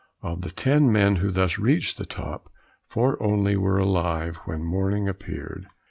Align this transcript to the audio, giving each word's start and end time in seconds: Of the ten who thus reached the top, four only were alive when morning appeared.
Of 0.23 0.41
the 0.41 0.49
ten 0.49 1.17
who 1.17 1.29
thus 1.29 1.59
reached 1.59 1.99
the 1.99 2.07
top, 2.07 2.49
four 2.87 3.21
only 3.21 3.55
were 3.55 3.77
alive 3.77 4.37
when 4.45 4.63
morning 4.63 5.07
appeared. 5.07 5.67